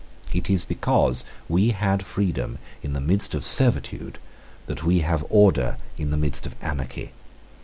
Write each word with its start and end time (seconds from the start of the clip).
It 0.33 0.49
is 0.49 0.65
because 0.65 1.23
we 1.47 1.69
had 1.69 2.01
freedom 2.03 2.57
in 2.81 2.93
the 2.93 2.99
midst 2.99 3.35
of 3.35 3.45
servitude 3.45 4.17
that 4.65 4.83
we 4.83 5.01
have 5.01 5.23
order 5.29 5.77
in 5.95 6.09
the 6.09 6.17
midst 6.17 6.47
of 6.47 6.55
anarchy. 6.59 7.11